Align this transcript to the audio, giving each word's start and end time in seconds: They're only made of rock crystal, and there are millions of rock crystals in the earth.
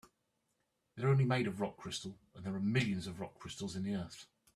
They're 0.95 1.09
only 1.09 1.25
made 1.25 1.45
of 1.45 1.61
rock 1.61 1.77
crystal, 1.77 2.17
and 2.33 2.43
there 2.43 2.55
are 2.55 2.59
millions 2.59 3.05
of 3.05 3.19
rock 3.19 3.37
crystals 3.37 3.75
in 3.75 3.83
the 3.83 3.93
earth. 3.93 4.25